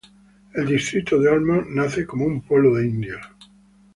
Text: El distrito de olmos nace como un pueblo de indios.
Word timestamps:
El 0.55 0.65
distrito 0.65 1.19
de 1.21 1.29
olmos 1.29 1.67
nace 1.69 2.07
como 2.07 2.25
un 2.25 2.41
pueblo 2.41 2.73
de 2.73 2.87
indios. 2.87 3.21